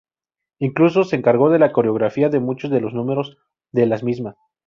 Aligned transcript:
Incluso 0.57 1.03
se 1.03 1.15
encargó 1.15 1.51
de 1.51 1.59
la 1.59 1.71
coreografía 1.71 2.29
de 2.29 2.39
muchos 2.39 2.71
de 2.71 2.81
los 2.81 2.91
números 2.95 3.37
de 3.71 3.85
las 3.85 4.01
mismas. 4.03 4.35